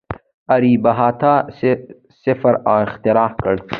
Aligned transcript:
آریابهټا 0.53 1.35
صفر 2.21 2.53
اختراع 2.75 3.29
کړ. 3.41 3.55